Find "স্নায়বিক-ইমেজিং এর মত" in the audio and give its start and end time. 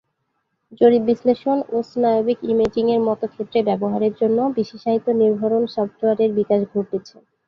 1.89-3.21